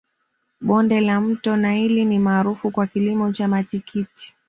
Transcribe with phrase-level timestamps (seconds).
[0.61, 4.35] bonde la mto naili ni maarufu kwa kilimo cha matikiti